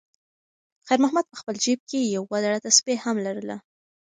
[0.87, 3.55] خیر محمد په خپل جېب کې یوه زړه تسبېح هم لرله.